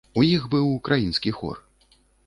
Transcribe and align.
У 0.21 0.21
іх 0.27 0.47
быў 0.53 0.65
украінскі 0.79 1.37
хор. 1.41 1.65